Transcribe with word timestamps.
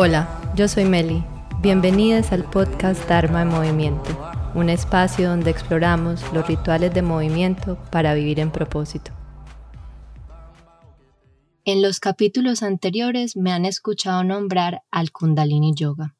Hola, 0.00 0.28
yo 0.54 0.68
soy 0.68 0.84
Meli. 0.84 1.24
Bienvenidas 1.60 2.30
al 2.30 2.44
podcast 2.44 3.08
Dharma 3.08 3.42
en 3.42 3.48
Movimiento, 3.48 4.16
un 4.54 4.70
espacio 4.70 5.28
donde 5.28 5.50
exploramos 5.50 6.22
los 6.32 6.46
rituales 6.46 6.94
de 6.94 7.02
movimiento 7.02 7.76
para 7.90 8.14
vivir 8.14 8.38
en 8.38 8.52
propósito. 8.52 9.10
En 11.64 11.82
los 11.82 11.98
capítulos 11.98 12.62
anteriores 12.62 13.36
me 13.36 13.50
han 13.50 13.64
escuchado 13.64 14.22
nombrar 14.22 14.82
al 14.92 15.10
Kundalini 15.10 15.74
Yoga. 15.74 16.14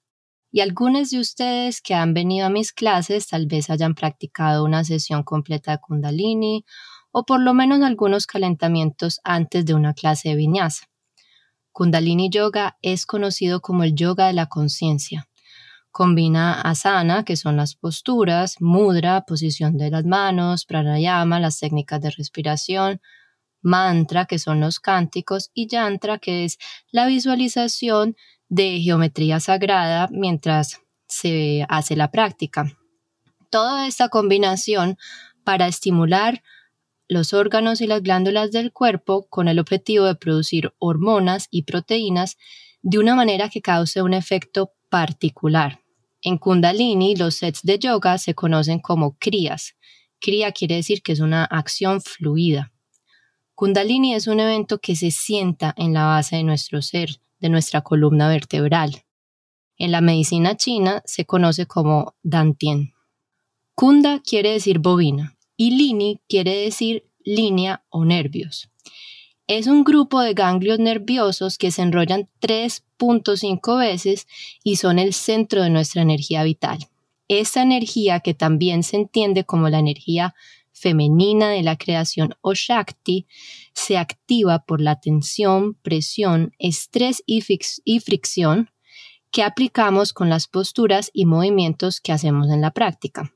Y 0.50 0.58
algunos 0.58 1.10
de 1.10 1.20
ustedes 1.20 1.80
que 1.80 1.94
han 1.94 2.14
venido 2.14 2.46
a 2.46 2.50
mis 2.50 2.72
clases 2.72 3.28
tal 3.28 3.46
vez 3.46 3.70
hayan 3.70 3.94
practicado 3.94 4.64
una 4.64 4.82
sesión 4.82 5.22
completa 5.22 5.70
de 5.70 5.78
Kundalini 5.78 6.64
o 7.12 7.24
por 7.24 7.40
lo 7.40 7.54
menos 7.54 7.82
algunos 7.82 8.26
calentamientos 8.26 9.20
antes 9.22 9.64
de 9.64 9.74
una 9.74 9.94
clase 9.94 10.30
de 10.30 10.34
vinyasa. 10.34 10.88
Kundalini 11.78 12.28
Yoga 12.28 12.76
es 12.82 13.06
conocido 13.06 13.60
como 13.60 13.84
el 13.84 13.94
yoga 13.94 14.26
de 14.26 14.32
la 14.32 14.46
conciencia. 14.46 15.28
Combina 15.92 16.60
asana, 16.60 17.24
que 17.24 17.36
son 17.36 17.56
las 17.56 17.76
posturas, 17.76 18.56
mudra, 18.58 19.20
posición 19.20 19.76
de 19.76 19.88
las 19.88 20.04
manos, 20.04 20.64
pranayama, 20.64 21.38
las 21.38 21.60
técnicas 21.60 22.00
de 22.00 22.10
respiración, 22.10 23.00
mantra, 23.62 24.24
que 24.24 24.40
son 24.40 24.58
los 24.58 24.80
cánticos, 24.80 25.52
y 25.54 25.68
yantra, 25.68 26.18
que 26.18 26.44
es 26.44 26.58
la 26.90 27.06
visualización 27.06 28.16
de 28.48 28.80
geometría 28.80 29.38
sagrada 29.38 30.08
mientras 30.10 30.80
se 31.06 31.64
hace 31.68 31.94
la 31.94 32.10
práctica. 32.10 32.76
Toda 33.50 33.86
esta 33.86 34.08
combinación 34.08 34.98
para 35.44 35.68
estimular 35.68 36.42
los 37.08 37.32
órganos 37.32 37.80
y 37.80 37.86
las 37.86 38.02
glándulas 38.02 38.52
del 38.52 38.72
cuerpo 38.72 39.26
con 39.28 39.48
el 39.48 39.58
objetivo 39.58 40.04
de 40.04 40.14
producir 40.14 40.72
hormonas 40.78 41.48
y 41.50 41.62
proteínas 41.62 42.36
de 42.82 42.98
una 42.98 43.14
manera 43.14 43.48
que 43.48 43.62
cause 43.62 44.02
un 44.02 44.12
efecto 44.14 44.74
particular. 44.90 45.80
En 46.20 46.36
Kundalini, 46.36 47.16
los 47.16 47.36
sets 47.36 47.62
de 47.62 47.78
yoga 47.78 48.18
se 48.18 48.34
conocen 48.34 48.80
como 48.80 49.16
kriyas. 49.18 49.74
Kriya 50.20 50.52
quiere 50.52 50.76
decir 50.76 51.02
que 51.02 51.12
es 51.12 51.20
una 51.20 51.44
acción 51.44 52.02
fluida. 52.02 52.72
Kundalini 53.54 54.14
es 54.14 54.26
un 54.26 54.40
evento 54.40 54.78
que 54.78 54.94
se 54.94 55.10
sienta 55.10 55.74
en 55.76 55.94
la 55.94 56.04
base 56.04 56.36
de 56.36 56.44
nuestro 56.44 56.82
ser, 56.82 57.20
de 57.38 57.48
nuestra 57.48 57.80
columna 57.80 58.28
vertebral. 58.28 59.02
En 59.76 59.92
la 59.92 60.00
medicina 60.00 60.56
china 60.56 61.02
se 61.06 61.24
conoce 61.24 61.66
como 61.66 62.16
Dantien. 62.22 62.92
Kunda 63.74 64.20
quiere 64.20 64.52
decir 64.52 64.80
bovina 64.80 65.37
y 65.58 65.72
Lini 65.72 66.20
quiere 66.28 66.54
decir 66.56 67.04
línea 67.24 67.84
o 67.90 68.06
nervios. 68.06 68.70
Es 69.48 69.66
un 69.66 69.82
grupo 69.82 70.20
de 70.20 70.32
ganglios 70.32 70.78
nerviosos 70.78 71.58
que 71.58 71.70
se 71.70 71.82
enrollan 71.82 72.28
3.5 72.40 73.78
veces 73.78 74.26
y 74.62 74.76
son 74.76 74.98
el 74.98 75.12
centro 75.12 75.62
de 75.62 75.70
nuestra 75.70 76.02
energía 76.02 76.44
vital. 76.44 76.78
Esta 77.26 77.60
energía, 77.60 78.20
que 78.20 78.34
también 78.34 78.82
se 78.82 78.96
entiende 78.96 79.44
como 79.44 79.68
la 79.68 79.80
energía 79.80 80.34
femenina 80.72 81.50
de 81.50 81.62
la 81.62 81.76
creación 81.76 82.36
o 82.40 82.54
Shakti, 82.54 83.26
se 83.74 83.98
activa 83.98 84.60
por 84.60 84.80
la 84.80 85.00
tensión, 85.00 85.74
presión, 85.74 86.54
estrés 86.58 87.22
y, 87.26 87.42
y 87.84 88.00
fricción 88.00 88.70
que 89.30 89.42
aplicamos 89.42 90.12
con 90.12 90.28
las 90.28 90.46
posturas 90.46 91.10
y 91.12 91.26
movimientos 91.26 92.00
que 92.00 92.12
hacemos 92.12 92.48
en 92.48 92.60
la 92.60 92.70
práctica. 92.70 93.32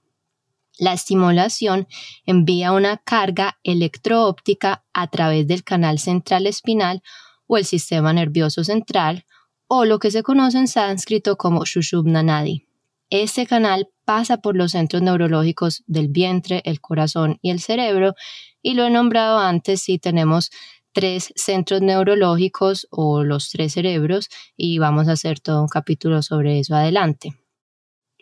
La 0.82 0.94
estimulación 0.94 1.86
envía 2.26 2.72
una 2.72 2.96
carga 2.96 3.56
electroóptica 3.62 4.84
a 4.92 5.06
través 5.06 5.46
del 5.46 5.62
canal 5.62 6.00
central 6.00 6.48
espinal 6.48 7.04
o 7.46 7.56
el 7.56 7.64
sistema 7.64 8.12
nervioso 8.12 8.64
central, 8.64 9.24
o 9.68 9.84
lo 9.84 10.00
que 10.00 10.10
se 10.10 10.24
conoce 10.24 10.58
en 10.58 10.66
sánscrito 10.66 11.36
como 11.36 11.64
Shushubna 11.64 12.24
Nadi. 12.24 12.66
Este 13.10 13.46
canal 13.46 13.90
pasa 14.04 14.38
por 14.38 14.56
los 14.56 14.72
centros 14.72 15.02
neurológicos 15.02 15.84
del 15.86 16.08
vientre, 16.08 16.62
el 16.64 16.80
corazón 16.80 17.38
y 17.42 17.50
el 17.52 17.60
cerebro, 17.60 18.16
y 18.60 18.74
lo 18.74 18.84
he 18.84 18.90
nombrado 18.90 19.38
antes 19.38 19.82
si 19.82 20.00
tenemos 20.00 20.50
tres 20.90 21.32
centros 21.36 21.80
neurológicos 21.80 22.88
o 22.90 23.22
los 23.22 23.50
tres 23.50 23.74
cerebros, 23.74 24.30
y 24.56 24.78
vamos 24.78 25.06
a 25.06 25.12
hacer 25.12 25.38
todo 25.38 25.62
un 25.62 25.68
capítulo 25.68 26.22
sobre 26.22 26.58
eso 26.58 26.74
adelante. 26.74 27.41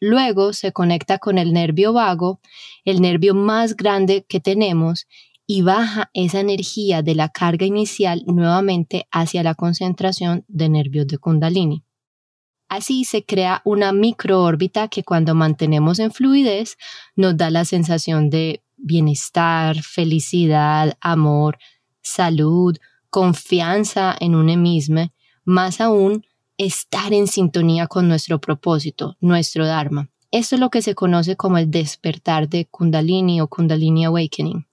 Luego 0.00 0.54
se 0.54 0.72
conecta 0.72 1.18
con 1.18 1.38
el 1.38 1.52
nervio 1.52 1.92
vago, 1.92 2.40
el 2.84 3.00
nervio 3.02 3.34
más 3.34 3.76
grande 3.76 4.24
que 4.26 4.40
tenemos, 4.40 5.06
y 5.46 5.62
baja 5.62 6.10
esa 6.14 6.40
energía 6.40 7.02
de 7.02 7.14
la 7.14 7.28
carga 7.28 7.66
inicial 7.66 8.22
nuevamente 8.26 9.06
hacia 9.10 9.42
la 9.42 9.54
concentración 9.54 10.44
de 10.48 10.68
nervios 10.68 11.06
de 11.06 11.18
Kundalini. 11.18 11.84
Así 12.68 13.04
se 13.04 13.24
crea 13.24 13.60
una 13.64 13.92
microórbita 13.92 14.86
que 14.86 15.02
cuando 15.02 15.34
mantenemos 15.34 15.98
en 15.98 16.12
fluidez 16.12 16.76
nos 17.16 17.36
da 17.36 17.50
la 17.50 17.64
sensación 17.64 18.30
de 18.30 18.62
bienestar, 18.76 19.82
felicidad, 19.82 20.96
amor, 21.00 21.58
salud, 22.00 22.76
confianza 23.10 24.16
en 24.20 24.36
uno 24.36 24.56
mismo, 24.56 25.12
más 25.44 25.80
aún 25.80 26.24
estar 26.60 27.14
en 27.14 27.26
sintonía 27.26 27.86
con 27.86 28.06
nuestro 28.06 28.38
propósito, 28.38 29.16
nuestro 29.20 29.66
Dharma. 29.66 30.10
Esto 30.30 30.56
es 30.56 30.60
lo 30.60 30.68
que 30.68 30.82
se 30.82 30.94
conoce 30.94 31.34
como 31.34 31.56
el 31.56 31.70
despertar 31.70 32.50
de 32.50 32.66
Kundalini 32.66 33.40
o 33.40 33.48
Kundalini 33.48 34.04
Awakening. 34.04 34.66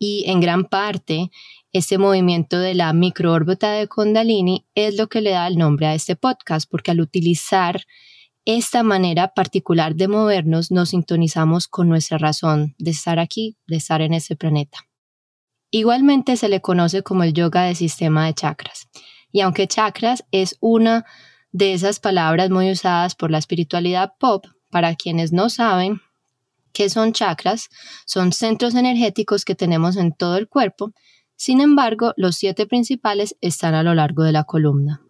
Y 0.00 0.24
en 0.26 0.40
gran 0.40 0.64
parte, 0.64 1.30
este 1.72 1.96
movimiento 1.96 2.58
de 2.58 2.74
la 2.74 2.92
microórbita 2.92 3.70
de 3.70 3.86
Kundalini 3.86 4.66
es 4.74 4.96
lo 4.96 5.06
que 5.06 5.20
le 5.20 5.30
da 5.30 5.46
el 5.46 5.58
nombre 5.58 5.86
a 5.86 5.94
este 5.94 6.16
podcast, 6.16 6.68
porque 6.68 6.90
al 6.90 7.00
utilizar 7.00 7.84
esta 8.44 8.82
manera 8.82 9.28
particular 9.28 9.94
de 9.94 10.08
movernos, 10.08 10.72
nos 10.72 10.88
sintonizamos 10.88 11.68
con 11.68 11.88
nuestra 11.88 12.18
razón 12.18 12.74
de 12.78 12.90
estar 12.90 13.20
aquí, 13.20 13.56
de 13.68 13.76
estar 13.76 14.02
en 14.02 14.12
este 14.12 14.34
planeta. 14.34 14.78
Igualmente 15.70 16.36
se 16.36 16.48
le 16.48 16.60
conoce 16.60 17.04
como 17.04 17.22
el 17.22 17.32
yoga 17.32 17.62
de 17.62 17.76
sistema 17.76 18.26
de 18.26 18.34
chakras. 18.34 18.88
Y 19.30 19.42
aunque 19.42 19.68
chakras 19.68 20.24
es 20.32 20.56
una 20.60 21.04
de 21.52 21.72
esas 21.72 22.00
palabras 22.00 22.50
muy 22.50 22.70
usadas 22.70 23.14
por 23.14 23.30
la 23.30 23.38
espiritualidad 23.38 24.12
pop, 24.18 24.46
para 24.70 24.94
quienes 24.94 25.32
no 25.32 25.48
saben 25.48 26.00
qué 26.72 26.88
son 26.90 27.12
chakras, 27.12 27.70
son 28.06 28.32
centros 28.32 28.74
energéticos 28.74 29.44
que 29.44 29.54
tenemos 29.54 29.96
en 29.96 30.12
todo 30.12 30.36
el 30.36 30.48
cuerpo, 30.48 30.92
sin 31.38 31.60
embargo, 31.60 32.14
los 32.16 32.34
siete 32.34 32.66
principales 32.66 33.36
están 33.40 33.74
a 33.74 33.84
lo 33.84 33.94
largo 33.94 34.24
de 34.24 34.32
la 34.32 34.42
columna. 34.42 35.02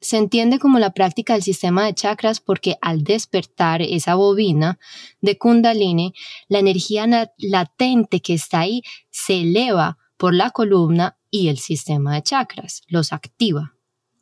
Se 0.00 0.16
entiende 0.16 0.58
como 0.58 0.80
la 0.80 0.90
práctica 0.90 1.34
del 1.34 1.42
sistema 1.42 1.84
de 1.84 1.94
chakras 1.94 2.40
porque 2.40 2.76
al 2.80 3.04
despertar 3.04 3.82
esa 3.82 4.16
bobina 4.16 4.78
de 5.20 5.38
kundalini, 5.38 6.14
la 6.48 6.58
energía 6.58 7.32
latente 7.38 8.20
que 8.20 8.34
está 8.34 8.60
ahí 8.60 8.82
se 9.10 9.42
eleva 9.42 9.98
por 10.16 10.34
la 10.34 10.50
columna 10.50 11.16
y 11.30 11.48
el 11.48 11.58
sistema 11.58 12.14
de 12.14 12.22
chakras, 12.22 12.82
los 12.88 13.12
activa. 13.12 13.77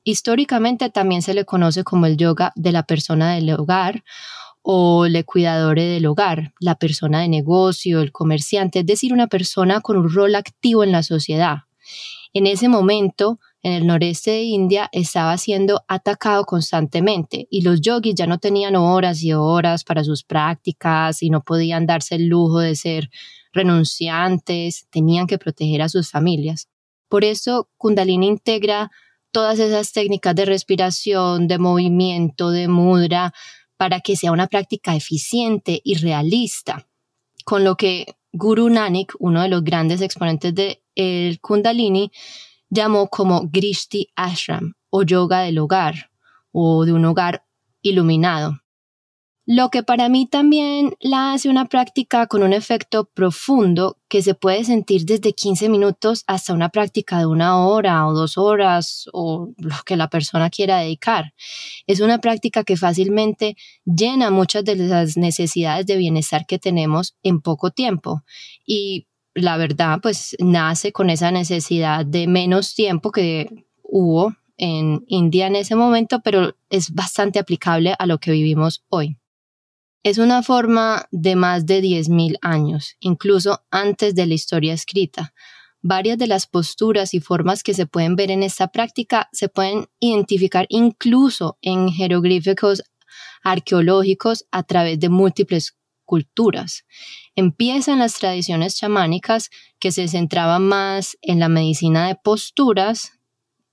Históricamente 0.08 0.88
también 0.88 1.20
se 1.20 1.34
le 1.34 1.44
conoce 1.44 1.82
como 1.82 2.06
el 2.06 2.16
yoga 2.16 2.52
de 2.54 2.70
la 2.70 2.84
persona 2.84 3.34
del 3.34 3.50
hogar 3.50 4.04
o 4.62 5.04
el 5.04 5.24
cuidador 5.24 5.80
del 5.80 6.06
hogar, 6.06 6.54
la 6.60 6.76
persona 6.76 7.22
de 7.22 7.28
negocio, 7.28 8.00
el 8.00 8.12
comerciante, 8.12 8.78
es 8.78 8.86
decir, 8.86 9.12
una 9.12 9.26
persona 9.26 9.80
con 9.80 9.96
un 9.96 10.08
rol 10.08 10.36
activo 10.36 10.84
en 10.84 10.92
la 10.92 11.02
sociedad. 11.02 11.62
En 12.32 12.46
ese 12.46 12.68
momento, 12.68 13.40
en 13.64 13.72
el 13.72 13.84
noreste 13.84 14.30
de 14.30 14.42
India, 14.42 14.88
estaba 14.92 15.36
siendo 15.38 15.82
atacado 15.88 16.44
constantemente 16.44 17.48
y 17.50 17.62
los 17.62 17.80
yogis 17.80 18.14
ya 18.14 18.28
no 18.28 18.38
tenían 18.38 18.76
horas 18.76 19.24
y 19.24 19.32
horas 19.32 19.82
para 19.82 20.04
sus 20.04 20.22
prácticas 20.22 21.20
y 21.20 21.30
no 21.30 21.42
podían 21.42 21.84
darse 21.84 22.14
el 22.14 22.28
lujo 22.28 22.60
de 22.60 22.76
ser 22.76 23.10
renunciantes, 23.52 24.86
tenían 24.88 25.26
que 25.26 25.38
proteger 25.38 25.82
a 25.82 25.88
sus 25.88 26.12
familias. 26.12 26.68
Por 27.08 27.24
eso 27.24 27.68
Kundalini 27.76 28.28
integra 28.28 28.92
todas 29.30 29.58
esas 29.58 29.92
técnicas 29.92 30.34
de 30.34 30.44
respiración, 30.44 31.48
de 31.48 31.58
movimiento, 31.58 32.50
de 32.50 32.68
mudra, 32.68 33.32
para 33.76 34.00
que 34.00 34.16
sea 34.16 34.32
una 34.32 34.46
práctica 34.46 34.94
eficiente 34.94 35.80
y 35.84 35.96
realista. 35.96 36.86
Con 37.44 37.64
lo 37.64 37.76
que 37.76 38.16
Guru 38.32 38.68
Nanak, 38.68 39.14
uno 39.18 39.42
de 39.42 39.48
los 39.48 39.62
grandes 39.62 40.00
exponentes 40.00 40.54
del 40.54 41.40
Kundalini, 41.40 42.10
llamó 42.68 43.08
como 43.08 43.48
Grishti 43.48 44.08
Ashram 44.16 44.74
o 44.90 45.02
yoga 45.02 45.40
del 45.40 45.58
hogar 45.58 46.10
o 46.52 46.84
de 46.84 46.92
un 46.92 47.04
hogar 47.04 47.44
iluminado. 47.82 48.58
Lo 49.48 49.70
que 49.70 49.84
para 49.84 50.08
mí 50.08 50.26
también 50.26 50.96
la 50.98 51.32
hace 51.32 51.48
una 51.48 51.66
práctica 51.66 52.26
con 52.26 52.42
un 52.42 52.52
efecto 52.52 53.04
profundo 53.04 53.96
que 54.08 54.20
se 54.20 54.34
puede 54.34 54.64
sentir 54.64 55.04
desde 55.04 55.34
15 55.34 55.68
minutos 55.68 56.24
hasta 56.26 56.52
una 56.52 56.70
práctica 56.70 57.20
de 57.20 57.26
una 57.26 57.64
hora 57.64 58.08
o 58.08 58.12
dos 58.12 58.38
horas 58.38 59.08
o 59.12 59.52
lo 59.58 59.76
que 59.84 59.96
la 59.96 60.10
persona 60.10 60.50
quiera 60.50 60.78
dedicar. 60.78 61.32
Es 61.86 62.00
una 62.00 62.18
práctica 62.18 62.64
que 62.64 62.76
fácilmente 62.76 63.56
llena 63.84 64.32
muchas 64.32 64.64
de 64.64 64.74
las 64.74 65.16
necesidades 65.16 65.86
de 65.86 65.96
bienestar 65.96 66.44
que 66.46 66.58
tenemos 66.58 67.14
en 67.22 67.40
poco 67.40 67.70
tiempo 67.70 68.24
y 68.66 69.06
la 69.32 69.56
verdad 69.58 70.00
pues 70.02 70.34
nace 70.40 70.90
con 70.90 71.08
esa 71.08 71.30
necesidad 71.30 72.04
de 72.04 72.26
menos 72.26 72.74
tiempo 72.74 73.12
que 73.12 73.64
hubo 73.84 74.34
en 74.56 75.04
India 75.06 75.46
en 75.46 75.54
ese 75.54 75.76
momento, 75.76 76.20
pero 76.24 76.56
es 76.68 76.92
bastante 76.92 77.38
aplicable 77.38 77.94
a 77.96 78.06
lo 78.06 78.18
que 78.18 78.32
vivimos 78.32 78.82
hoy. 78.88 79.16
Es 80.06 80.18
una 80.18 80.44
forma 80.44 81.08
de 81.10 81.34
más 81.34 81.66
de 81.66 81.82
10.000 81.82 82.38
años, 82.40 82.94
incluso 83.00 83.64
antes 83.72 84.14
de 84.14 84.26
la 84.26 84.34
historia 84.34 84.72
escrita. 84.72 85.34
Varias 85.82 86.16
de 86.16 86.28
las 86.28 86.46
posturas 86.46 87.12
y 87.12 87.18
formas 87.18 87.64
que 87.64 87.74
se 87.74 87.86
pueden 87.86 88.14
ver 88.14 88.30
en 88.30 88.44
esta 88.44 88.68
práctica 88.68 89.28
se 89.32 89.48
pueden 89.48 89.88
identificar 89.98 90.66
incluso 90.68 91.58
en 91.60 91.88
jeroglíficos 91.88 92.84
arqueológicos 93.42 94.46
a 94.52 94.62
través 94.62 95.00
de 95.00 95.08
múltiples 95.08 95.76
culturas. 96.04 96.84
Empiezan 97.34 97.98
las 97.98 98.14
tradiciones 98.14 98.76
chamánicas 98.76 99.50
que 99.80 99.90
se 99.90 100.06
centraban 100.06 100.62
más 100.68 101.18
en 101.20 101.40
la 101.40 101.48
medicina 101.48 102.06
de 102.06 102.14
posturas 102.14 103.18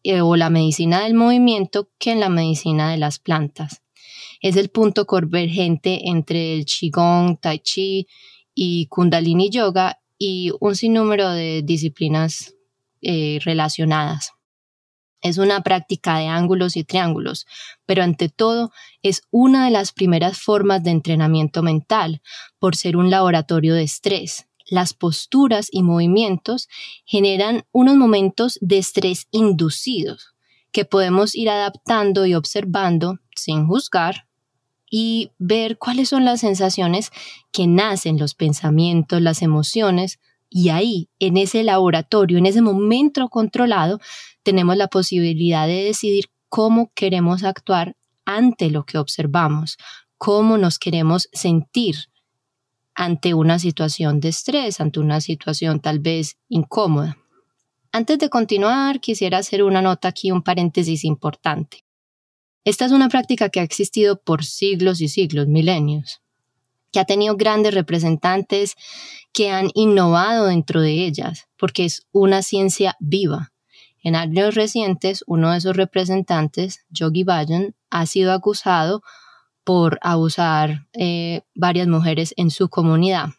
eh, 0.02 0.22
o 0.22 0.36
la 0.36 0.50
medicina 0.50 1.04
del 1.04 1.14
movimiento 1.14 1.92
que 2.00 2.10
en 2.10 2.20
la 2.20 2.30
medicina 2.30 2.90
de 2.90 2.98
las 2.98 3.20
plantas. 3.20 3.83
Es 4.44 4.57
el 4.57 4.68
punto 4.68 5.06
convergente 5.06 6.10
entre 6.10 6.54
el 6.54 6.66
Qigong, 6.66 7.40
Tai 7.40 7.60
Chi 7.60 8.07
y 8.54 8.88
Kundalini 8.88 9.50
Yoga 9.50 10.01
y 10.18 10.51
un 10.60 10.75
sinnúmero 10.75 11.30
de 11.30 11.62
disciplinas 11.63 12.54
eh, 13.01 13.40
relacionadas. 13.45 14.34
Es 15.22 15.38
una 15.38 15.62
práctica 15.62 16.18
de 16.18 16.28
ángulos 16.28 16.75
y 16.75 16.84
triángulos, 16.84 17.45
pero 17.86 18.04
ante 18.04 18.28
todo 18.28 18.74
es 19.01 19.22
una 19.31 19.63
de 19.63 19.72
las 19.72 19.94
primeras 19.94 20.38
formas 20.40 20.84
de 20.84 20.92
entrenamiento 20.92 21.63
mental 21.63 22.22
por 22.60 22.75
ser 22.75 22.98
un 22.98 23.10
laboratorio 23.10 23.75
de 23.75 23.84
estrés. 23.84 24.50
Las 24.69 24.94
posturas 24.94 25.69
y 25.72 25.84
movimientos 25.84 26.68
generan 27.06 27.63
unos 27.72 27.96
momentos 27.96 28.60
de 28.60 28.80
estrés 28.80 29.25
inducidos 29.31 30.36
que 30.74 30.84
podemos 30.84 31.34
ir 31.34 31.50
adaptando 31.50 32.25
y 32.25 32.34
observando 32.34 33.19
sin 33.36 33.68
juzgar 33.68 34.28
y 34.95 35.31
ver 35.40 35.80
cuáles 35.80 36.10
son 36.10 36.24
las 36.24 36.42
sensaciones 36.42 37.10
que 37.51 37.66
nacen, 37.66 38.19
los 38.19 38.36
pensamientos, 38.36 39.24
las 39.24 39.42
emociones 39.42 40.19
y 40.51 40.69
ahí, 40.69 41.10
en 41.18 41.36
ese 41.38 41.63
laboratorio, 41.63 42.38
en 42.38 42.45
ese 42.45 42.62
momento 42.62 43.28
controlado, 43.30 44.00
tenemos 44.44 44.78
la 44.78 44.90
posibilidad 44.90 45.66
de 45.66 45.84
decidir 45.86 46.25
cómo 46.48 46.92
queremos 46.94 47.44
actuar 47.44 47.98
ante 48.24 48.69
lo 48.69 48.86
que 48.86 49.00
observamos, 49.00 49.80
cómo 50.19 50.60
nos 50.60 50.78
queremos 50.78 51.28
sentir 51.34 51.96
ante 52.94 53.34
una 53.34 53.57
situación 53.57 54.19
de 54.19 54.30
estrés, 54.30 54.80
ante 54.80 55.00
una 55.00 55.22
situación 55.22 55.80
tal 55.80 56.01
vez 56.01 56.38
incómoda. 56.50 57.18
Antes 57.92 58.19
de 58.19 58.30
continuar, 58.30 59.00
quisiera 59.00 59.39
hacer 59.39 59.63
una 59.63 59.81
nota 59.81 60.10
aquí, 60.10 60.30
un 60.30 60.44
paréntesis 60.44 61.04
importante. 61.04 61.84
Esta 62.65 62.86
es 62.86 62.92
una 62.92 63.10
práctica 63.10 63.50
que 63.50 63.60
ha 63.60 63.63
existido 63.63 64.21
por 64.21 64.45
siglos 64.45 65.01
y 65.01 65.07
siglos, 65.07 65.48
milenios 65.48 66.24
que 66.94 67.00
ha 67.00 67.06
tenido 67.06 67.36
grandes 67.36 67.74
representantes 67.74 68.75
que 69.33 69.50
han 69.50 69.69
innovado 69.74 70.45
dentro 70.45 70.80
de 70.80 71.06
ellas, 71.06 71.48
porque 71.57 71.86
es 71.86 72.07
una 72.12 72.44
ciencia 72.44 72.95
viva. 73.00 73.51
En 74.04 74.15
años 74.15 74.54
recientes, 74.54 75.24
uno 75.27 75.51
de 75.51 75.57
esos 75.57 75.75
representantes, 75.75 76.86
Yogi 76.89 77.24
Bajan, 77.24 77.74
ha 77.89 78.06
sido 78.06 78.31
acusado 78.31 79.01
por 79.63 79.98
abusar 80.01 80.88
eh, 80.94 81.42
varias 81.56 81.88
mujeres 81.88 82.33
en 82.38 82.51
su 82.51 82.69
comunidad. 82.69 83.30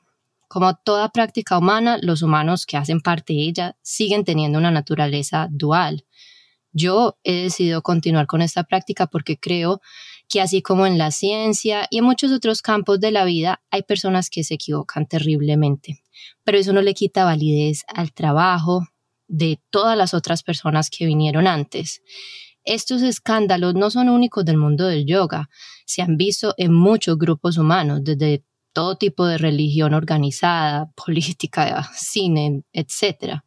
Como 0.48 0.74
toda 0.74 1.10
práctica 1.10 1.58
humana, 1.58 1.98
los 2.02 2.22
humanos 2.22 2.66
que 2.66 2.76
hacen 2.76 3.00
parte 3.00 3.34
de 3.34 3.40
ella 3.40 3.76
siguen 3.82 4.24
teniendo 4.24 4.58
una 4.58 4.70
naturaleza 4.70 5.48
dual. 5.50 6.04
Yo 6.74 7.16
he 7.22 7.44
decidido 7.44 7.82
continuar 7.82 8.26
con 8.26 8.42
esta 8.42 8.64
práctica 8.64 9.06
porque 9.06 9.38
creo 9.38 9.80
que 10.28 10.40
así 10.40 10.60
como 10.60 10.86
en 10.86 10.98
la 10.98 11.12
ciencia 11.12 11.86
y 11.88 11.98
en 11.98 12.04
muchos 12.04 12.32
otros 12.32 12.62
campos 12.62 12.98
de 12.98 13.12
la 13.12 13.24
vida 13.24 13.62
hay 13.70 13.82
personas 13.82 14.28
que 14.28 14.42
se 14.42 14.54
equivocan 14.54 15.06
terriblemente, 15.06 16.02
pero 16.42 16.58
eso 16.58 16.72
no 16.72 16.82
le 16.82 16.94
quita 16.94 17.24
validez 17.24 17.84
al 17.86 18.12
trabajo 18.12 18.88
de 19.28 19.60
todas 19.70 19.96
las 19.96 20.14
otras 20.14 20.42
personas 20.42 20.90
que 20.90 21.06
vinieron 21.06 21.46
antes. 21.46 22.02
Estos 22.64 23.02
escándalos 23.02 23.74
no 23.74 23.90
son 23.90 24.08
únicos 24.08 24.44
del 24.44 24.56
mundo 24.56 24.86
del 24.86 25.06
yoga, 25.06 25.48
se 25.86 26.02
han 26.02 26.16
visto 26.16 26.54
en 26.56 26.74
muchos 26.74 27.16
grupos 27.18 27.56
humanos, 27.56 28.00
desde 28.02 28.44
todo 28.74 28.96
tipo 28.96 29.24
de 29.26 29.38
religión 29.38 29.94
organizada, 29.94 30.90
política, 31.06 31.88
cine, 31.94 32.64
etc. 32.72 33.42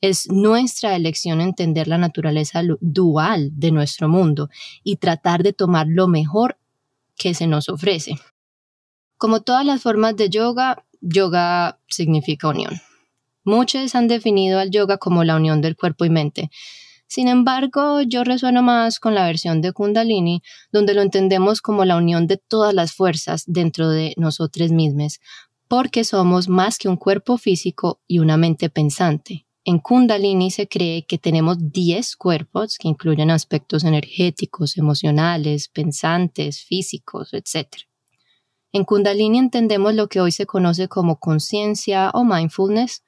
Es 0.00 0.30
nuestra 0.30 0.96
elección 0.96 1.40
entender 1.40 1.86
la 1.86 1.98
naturaleza 1.98 2.62
dual 2.80 3.50
de 3.52 3.70
nuestro 3.70 4.08
mundo 4.08 4.48
y 4.82 4.96
tratar 4.96 5.42
de 5.42 5.52
tomar 5.52 5.86
lo 5.88 6.08
mejor 6.08 6.56
que 7.16 7.34
se 7.34 7.46
nos 7.46 7.68
ofrece. 7.68 8.18
Como 9.18 9.42
todas 9.42 9.66
las 9.66 9.82
formas 9.82 10.16
de 10.16 10.30
yoga, 10.30 10.84
yoga 11.02 11.78
significa 11.86 12.48
unión. 12.48 12.80
Muchos 13.44 13.94
han 13.94 14.08
definido 14.08 14.58
al 14.58 14.70
yoga 14.70 14.96
como 14.96 15.24
la 15.24 15.36
unión 15.36 15.60
del 15.60 15.76
cuerpo 15.76 16.06
y 16.06 16.10
mente. 16.10 16.50
Sin 17.06 17.28
embargo, 17.28 18.00
yo 18.02 18.24
resueno 18.24 18.62
más 18.62 19.00
con 19.00 19.14
la 19.14 19.26
versión 19.26 19.60
de 19.60 19.72
Kundalini, 19.72 20.42
donde 20.72 20.94
lo 20.94 21.02
entendemos 21.02 21.60
como 21.60 21.84
la 21.84 21.96
unión 21.96 22.26
de 22.26 22.36
todas 22.36 22.72
las 22.72 22.92
fuerzas 22.92 23.44
dentro 23.46 23.90
de 23.90 24.14
nosotros 24.16 24.70
mismos, 24.70 25.20
porque 25.68 26.04
somos 26.04 26.48
más 26.48 26.78
que 26.78 26.88
un 26.88 26.96
cuerpo 26.96 27.36
físico 27.36 28.00
y 28.06 28.20
una 28.20 28.36
mente 28.36 28.70
pensante. 28.70 29.46
En 29.70 29.78
Kundalini 29.78 30.50
se 30.50 30.66
cree 30.66 31.06
que 31.06 31.16
tenemos 31.16 31.56
10 31.60 32.16
cuerpos 32.16 32.76
que 32.76 32.88
incluyen 32.88 33.30
aspectos 33.30 33.84
energéticos, 33.84 34.76
emocionales, 34.76 35.68
pensantes, 35.68 36.64
físicos, 36.64 37.32
etc. 37.34 37.68
En 38.72 38.82
Kundalini 38.82 39.38
entendemos 39.38 39.94
lo 39.94 40.08
que 40.08 40.20
hoy 40.20 40.32
se 40.32 40.44
conoce 40.44 40.88
como 40.88 41.20
conciencia 41.20 42.10
o 42.14 42.24
mindfulness, 42.24 43.04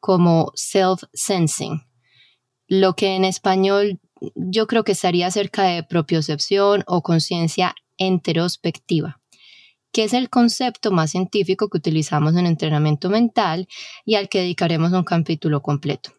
como 0.00 0.50
self-sensing, 0.54 1.86
lo 2.68 2.94
que 2.94 3.14
en 3.14 3.26
español 3.26 4.00
yo 4.34 4.66
creo 4.66 4.84
que 4.84 4.92
estaría 4.92 5.30
cerca 5.30 5.64
de 5.64 5.82
propiocepción 5.82 6.84
o 6.86 7.02
conciencia 7.02 7.74
enterospectiva 7.98 9.17
que 9.92 10.04
es 10.04 10.12
el 10.12 10.30
concepto 10.30 10.90
más 10.90 11.10
científico 11.10 11.68
que 11.68 11.78
utilizamos 11.78 12.36
en 12.36 12.46
entrenamiento 12.46 13.10
mental 13.10 13.68
y 14.04 14.14
al 14.14 14.28
que 14.28 14.40
dedicaremos 14.40 14.92
un 14.92 15.04
capítulo 15.04 15.62
completo. 15.62 16.12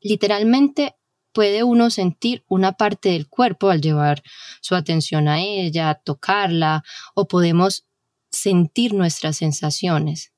Literalmente 0.00 0.96
puede 1.32 1.62
uno 1.62 1.90
sentir 1.90 2.44
una 2.48 2.72
parte 2.72 3.10
del 3.10 3.28
cuerpo 3.28 3.70
al 3.70 3.80
llevar 3.80 4.22
su 4.60 4.74
atención 4.74 5.28
a 5.28 5.40
ella, 5.40 5.94
tocarla, 5.94 6.82
o 7.14 7.28
podemos 7.28 7.86
sentir 8.30 8.94
nuestras 8.94 9.36
sensaciones. 9.36 10.32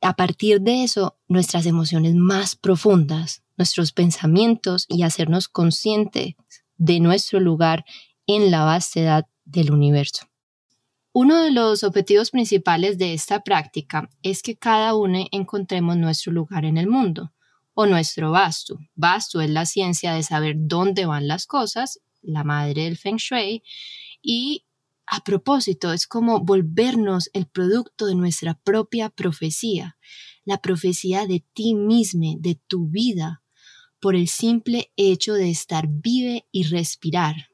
A 0.00 0.14
partir 0.14 0.60
de 0.60 0.84
eso, 0.84 1.16
nuestras 1.28 1.66
emociones 1.66 2.14
más 2.14 2.56
profundas, 2.56 3.42
nuestros 3.56 3.92
pensamientos 3.92 4.86
y 4.88 5.02
hacernos 5.02 5.48
conscientes 5.48 6.34
de 6.76 7.00
nuestro 7.00 7.40
lugar 7.40 7.84
en 8.26 8.50
la 8.50 8.64
vastedad 8.64 9.26
del 9.44 9.70
universo. 9.70 10.26
Uno 11.16 11.44
de 11.44 11.52
los 11.52 11.84
objetivos 11.84 12.32
principales 12.32 12.98
de 12.98 13.14
esta 13.14 13.44
práctica 13.44 14.10
es 14.24 14.42
que 14.42 14.56
cada 14.56 14.96
uno 14.96 15.24
encontremos 15.30 15.96
nuestro 15.96 16.32
lugar 16.32 16.64
en 16.64 16.76
el 16.76 16.88
mundo 16.88 17.32
o 17.72 17.86
nuestro 17.86 18.32
vastu. 18.32 18.80
Vastu 18.96 19.38
es 19.38 19.48
la 19.48 19.64
ciencia 19.64 20.12
de 20.12 20.24
saber 20.24 20.56
dónde 20.58 21.06
van 21.06 21.28
las 21.28 21.46
cosas, 21.46 22.00
la 22.20 22.42
madre 22.42 22.82
del 22.82 22.96
feng 22.96 23.18
shui, 23.18 23.62
y 24.22 24.64
a 25.06 25.22
propósito 25.22 25.92
es 25.92 26.08
como 26.08 26.40
volvernos 26.40 27.30
el 27.32 27.46
producto 27.46 28.06
de 28.06 28.16
nuestra 28.16 28.54
propia 28.54 29.08
profecía, 29.08 29.96
la 30.44 30.60
profecía 30.60 31.28
de 31.28 31.44
ti 31.52 31.76
mismo, 31.76 32.34
de 32.40 32.60
tu 32.66 32.88
vida, 32.88 33.44
por 34.00 34.16
el 34.16 34.26
simple 34.26 34.92
hecho 34.96 35.34
de 35.34 35.48
estar 35.48 35.86
vive 35.88 36.48
y 36.50 36.64
respirar 36.64 37.53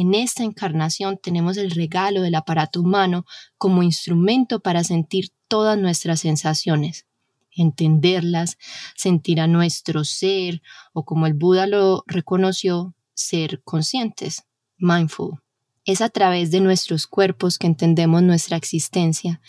en 0.00 0.14
esta 0.14 0.44
encarnación 0.44 1.18
tenemos 1.20 1.56
el 1.56 1.70
regalo 1.70 2.22
del 2.22 2.34
aparato 2.36 2.80
humano 2.80 3.24
como 3.56 3.82
instrumento 3.82 4.60
para 4.60 4.84
sentir 4.84 5.30
todas 5.48 5.76
nuestras 5.76 6.20
sensaciones, 6.20 7.06
entenderlas, 7.50 8.58
sentir 8.94 9.40
a 9.40 9.46
nuestro 9.46 10.04
ser 10.04 10.62
o 10.92 11.04
como 11.04 11.26
el 11.26 11.34
Buda 11.34 11.66
lo 11.66 12.04
reconoció, 12.06 12.94
ser 13.14 13.60
conscientes, 13.64 14.44
mindful. 14.76 15.40
Es 15.84 16.00
a 16.00 16.10
través 16.10 16.50
de 16.50 16.60
nuestros 16.60 17.06
cuerpos 17.06 17.58
que 17.58 17.66
entendemos 17.66 18.22
nuestra 18.22 18.56
existencia 18.56 19.40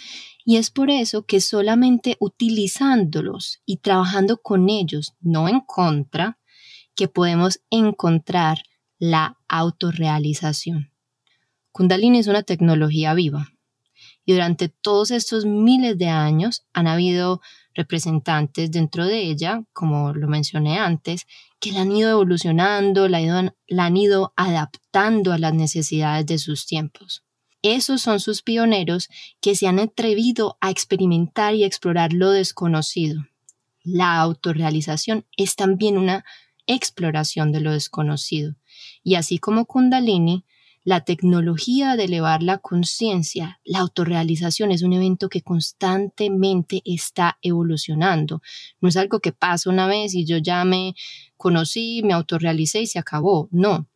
y 0.46 0.58
es 0.58 0.72
por 0.72 0.90
eso 0.90 1.26
que 1.26 1.42
solamente 1.42 2.18
utilizándolos 2.20 3.62
y 3.66 3.78
trabajando 3.78 4.38
con 4.38 4.70
ellos, 4.70 5.14
no 5.20 5.48
en 5.48 5.60
contra, 5.60 6.40
que 6.96 7.08
podemos 7.08 7.62
encontrar 7.70 8.64
la 9.00 9.38
autorrealización. 9.48 10.92
Kundalini 11.72 12.20
es 12.20 12.28
una 12.28 12.44
tecnología 12.44 13.14
viva. 13.14 13.48
Y 14.26 14.34
durante 14.34 14.70
todos 14.70 15.12
estos 15.12 15.46
miles 15.46 15.98
de 15.98 16.10
años 16.10 16.66
han 16.74 16.88
habido 16.88 17.42
representantes 17.74 18.70
dentro 18.72 19.06
de 19.06 19.22
ella, 19.22 19.64
como 19.74 20.14
lo 20.14 20.28
mencioné 20.28 20.78
antes, 20.78 21.26
que 21.60 21.72
la 21.72 21.82
han 21.82 21.92
ido 21.92 22.12
evolucionando, 22.12 23.08
la, 23.08 23.18
han 23.78 23.98
ido 23.98 24.34
adaptando 24.36 25.32
a 25.32 25.38
las 25.38 25.54
necesidades 25.54 26.26
de 26.26 26.38
sus 26.38 26.66
tiempos. 26.66 27.24
Esos 27.62 28.02
son 28.02 28.20
sus 28.20 28.42
pioneros 28.42 29.10
que 29.42 29.56
se 29.56 29.68
han 29.68 29.80
atrevido 29.80 30.58
a 30.62 30.70
experimentar 30.70 31.56
y 31.56 31.64
explorar 31.64 32.14
lo 32.14 32.32
desconocido. 32.32 33.26
La 33.84 34.20
autorrealización 34.20 35.26
es 35.36 35.56
también 35.56 35.98
una 35.98 36.24
exploración 36.68 37.52
de 37.52 37.62
lo 37.62 37.72
desconocido. 37.72 38.56
Y 39.04 39.16
así 39.16 39.40
como 39.40 39.66
Kundalini, 39.66 40.46
la 40.84 41.02
tecnología 41.02 41.96
de 41.96 42.06
elevar 42.06 42.42
la 42.42 42.58
conciencia, 42.58 43.60
la 43.64 43.80
autorrealización 43.80 44.72
es 44.72 44.82
un 44.82 44.94
evento 44.94 45.30
que 45.30 45.42
constantemente 45.42 46.82
está 46.86 47.38
evolucionando. 47.42 48.42
No 48.82 48.90
es 48.90 48.98
algo 48.98 49.20
que 49.20 49.34
pasa 49.34 49.70
una 49.70 49.88
vez 49.88 50.16
y 50.16 50.26
yo 50.26 50.38
ya 50.38 50.64
me 50.64 50.96
conocí, 51.38 52.02
me 52.04 52.14
autorrealicé 52.14 52.82
y 52.82 52.88
se 52.88 53.00
acabó. 53.00 53.50
No. 53.52 53.88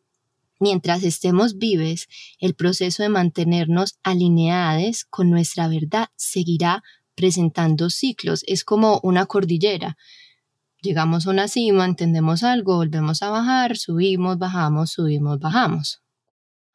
Mientras 0.59 1.03
estemos 1.03 1.57
vives, 1.57 2.07
el 2.39 2.53
proceso 2.53 3.01
de 3.01 3.09
mantenernos 3.09 3.97
alineados 4.03 5.05
con 5.05 5.29
nuestra 5.29 5.67
verdad 5.67 6.09
seguirá 6.15 6.83
presentando 7.15 7.89
ciclos. 7.89 8.43
Es 8.47 8.63
como 8.63 8.99
una 9.03 9.25
cordillera. 9.25 9.97
Llegamos 10.83 11.25
a 11.25 11.29
una 11.29 11.47
cima, 11.47 11.85
entendemos 11.85 12.43
algo, 12.43 12.75
volvemos 12.75 13.23
a 13.23 13.29
bajar, 13.29 13.77
subimos, 13.77 14.37
bajamos, 14.37 14.91
subimos, 14.91 15.39
bajamos. 15.39 16.01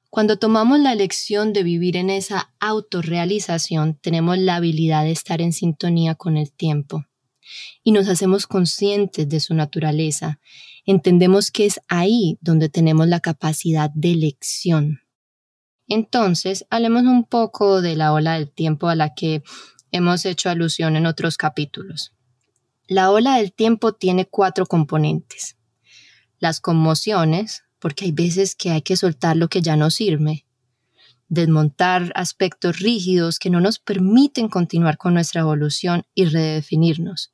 Cuando 0.09 0.39
tomamos 0.39 0.81
la 0.81 0.95
elección 0.95 1.53
de 1.53 1.63
vivir 1.63 1.95
en 1.95 2.09
esa 2.09 2.51
autorrealización, 2.59 3.99
tenemos 4.01 4.39
la 4.39 4.57
habilidad 4.57 5.05
de 5.05 5.11
estar 5.11 5.43
en 5.43 5.53
sintonía 5.53 6.15
con 6.15 6.39
el 6.39 6.51
tiempo 6.51 7.05
y 7.85 7.93
nos 7.93 8.09
hacemos 8.09 8.47
conscientes 8.47 9.29
de 9.29 9.41
su 9.41 9.53
naturaleza. 9.53 10.41
Entendemos 10.87 11.51
que 11.51 11.67
es 11.67 11.79
ahí 11.87 12.39
donde 12.41 12.71
tenemos 12.71 13.09
la 13.09 13.21
capacidad 13.21 13.91
de 13.91 14.13
elección. 14.13 15.01
Entonces, 15.87 16.65
hablemos 16.71 17.03
un 17.03 17.25
poco 17.25 17.83
de 17.83 17.95
la 17.95 18.15
ola 18.15 18.39
del 18.39 18.51
tiempo 18.51 18.89
a 18.89 18.95
la 18.95 19.13
que 19.13 19.43
hemos 19.91 20.25
hecho 20.25 20.49
alusión 20.49 20.97
en 20.97 21.05
otros 21.05 21.37
capítulos. 21.37 22.15
La 22.89 23.11
ola 23.11 23.37
del 23.37 23.53
tiempo 23.53 23.93
tiene 23.93 24.25
cuatro 24.25 24.65
componentes. 24.65 25.59
Las 26.39 26.59
conmociones, 26.59 27.65
porque 27.79 28.07
hay 28.07 28.13
veces 28.13 28.57
que 28.57 28.71
hay 28.71 28.81
que 28.81 28.97
soltar 28.97 29.37
lo 29.37 29.49
que 29.49 29.61
ya 29.61 29.77
no 29.77 29.91
sirve, 29.91 30.47
desmontar 31.29 32.11
aspectos 32.15 32.79
rígidos 32.79 33.39
que 33.39 33.51
no 33.51 33.61
nos 33.61 33.79
permiten 33.79 34.49
continuar 34.49 34.97
con 34.97 35.13
nuestra 35.13 35.43
evolución 35.43 36.05
y 36.15 36.25
redefinirnos. 36.25 37.31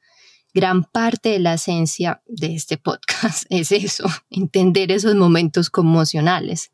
Gran 0.52 0.82
parte 0.82 1.28
de 1.28 1.38
la 1.38 1.54
esencia 1.54 2.20
de 2.26 2.56
este 2.56 2.76
podcast 2.76 3.44
es 3.48 3.70
eso, 3.70 4.06
entender 4.30 4.90
esos 4.90 5.14
momentos 5.14 5.70
conmocionales. 5.70 6.72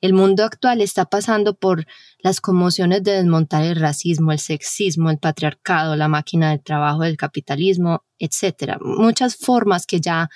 El 0.00 0.12
mundo 0.12 0.44
actual 0.44 0.80
está 0.80 1.04
pasando 1.06 1.54
por 1.54 1.86
las 2.18 2.40
conmociones 2.40 3.02
de 3.02 3.12
desmontar 3.12 3.64
el 3.64 3.76
racismo, 3.76 4.32
el 4.32 4.38
sexismo, 4.38 5.10
el 5.10 5.18
patriarcado, 5.18 5.96
la 5.96 6.08
máquina 6.08 6.50
del 6.50 6.62
trabajo, 6.62 7.04
el 7.04 7.16
capitalismo, 7.16 8.04
etc. 8.18 8.78
Muchas 8.80 9.36
formas 9.36 9.86
que 9.86 10.00
ya, 10.00 10.28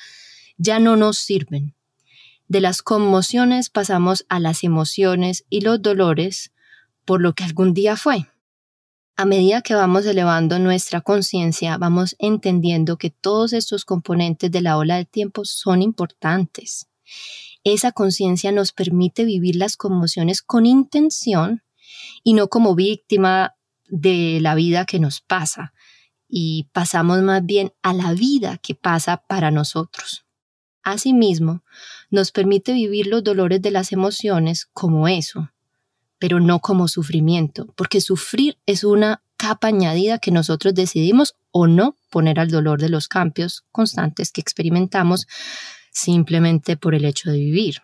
ya 0.56 0.78
no 0.78 0.96
nos 0.96 1.18
sirven. 1.18 1.74
De 2.48 2.60
las 2.60 2.82
conmociones 2.82 3.70
pasamos 3.70 4.26
a 4.28 4.40
las 4.40 4.64
emociones 4.64 5.44
y 5.50 5.60
los 5.60 5.80
dolores 5.80 6.52
por 7.04 7.20
lo 7.20 7.34
que 7.34 7.44
algún 7.44 7.74
día 7.74 7.96
fue. 7.96 8.26
A 9.16 9.24
medida 9.26 9.60
que 9.60 9.74
vamos 9.74 10.06
elevando 10.06 10.58
nuestra 10.58 11.02
conciencia, 11.02 11.76
vamos 11.76 12.16
entendiendo 12.18 12.96
que 12.96 13.10
todos 13.10 13.52
estos 13.52 13.84
componentes 13.84 14.50
de 14.50 14.62
la 14.62 14.78
ola 14.78 14.96
del 14.96 15.06
tiempo 15.06 15.44
son 15.44 15.82
importantes. 15.82 16.88
Esa 17.64 17.92
conciencia 17.92 18.52
nos 18.52 18.72
permite 18.72 19.24
vivir 19.24 19.56
las 19.56 19.76
conmociones 19.76 20.42
con 20.42 20.66
intención 20.66 21.62
y 22.22 22.34
no 22.34 22.48
como 22.48 22.74
víctima 22.74 23.54
de 23.88 24.38
la 24.40 24.54
vida 24.54 24.84
que 24.84 25.00
nos 25.00 25.20
pasa, 25.20 25.72
y 26.28 26.68
pasamos 26.72 27.22
más 27.22 27.44
bien 27.44 27.72
a 27.82 27.92
la 27.92 28.12
vida 28.12 28.58
que 28.58 28.74
pasa 28.74 29.18
para 29.26 29.50
nosotros. 29.50 30.24
Asimismo, 30.82 31.62
nos 32.10 32.30
permite 32.30 32.72
vivir 32.72 33.06
los 33.08 33.22
dolores 33.22 33.60
de 33.60 33.70
las 33.70 33.92
emociones 33.92 34.66
como 34.72 35.08
eso, 35.08 35.50
pero 36.18 36.40
no 36.40 36.60
como 36.60 36.88
sufrimiento, 36.88 37.72
porque 37.76 38.00
sufrir 38.00 38.58
es 38.64 38.84
una 38.84 39.22
capa 39.36 39.68
añadida 39.68 40.18
que 40.18 40.30
nosotros 40.30 40.74
decidimos 40.74 41.34
o 41.50 41.66
no 41.66 41.96
poner 42.10 42.38
al 42.38 42.50
dolor 42.50 42.80
de 42.80 42.90
los 42.90 43.08
cambios 43.08 43.64
constantes 43.72 44.30
que 44.30 44.40
experimentamos 44.40 45.26
simplemente 45.90 46.76
por 46.76 46.94
el 46.94 47.04
hecho 47.04 47.30
de 47.30 47.38
vivir. 47.38 47.82